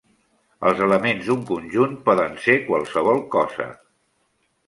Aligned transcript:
Els 0.69 0.79
elements 0.85 1.27
d'un 1.27 1.43
conjunt 1.49 1.93
poden 2.09 2.33
ser 2.45 2.57
qualsevol 2.71 3.23
cosa. 3.37 3.67